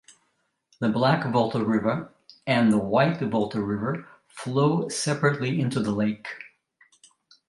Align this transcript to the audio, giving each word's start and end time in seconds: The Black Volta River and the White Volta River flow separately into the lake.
The 0.79 0.89
Black 0.89 1.31
Volta 1.31 1.63
River 1.63 2.11
and 2.47 2.73
the 2.73 2.79
White 2.79 3.19
Volta 3.21 3.61
River 3.61 4.07
flow 4.27 4.89
separately 4.89 5.61
into 5.61 5.79
the 5.79 5.91
lake. 5.91 6.27